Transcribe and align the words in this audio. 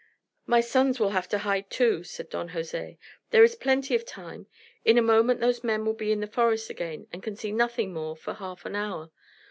"My 0.47 0.61
sons 0.61 0.99
will 0.99 1.11
have 1.11 1.29
to 1.29 1.37
hide 1.37 1.69
too," 1.69 2.03
said 2.03 2.31
Don 2.31 2.47
Jose. 2.47 2.97
"There 3.29 3.43
is 3.43 3.55
plenty 3.55 3.93
of 3.93 4.03
time. 4.03 4.47
In 4.83 4.97
a 4.97 5.01
moment 5.03 5.41
those 5.41 5.63
men 5.63 5.85
will 5.85 5.93
be 5.93 6.11
in 6.11 6.21
the 6.21 6.25
forest 6.25 6.71
again 6.71 7.05
and 7.13 7.21
can 7.21 7.35
see 7.35 7.51
nothing 7.51 7.93
more 7.93 8.15
for 8.17 8.33
half 8.33 8.65
an 8.65 8.75
hour. 8.75 9.11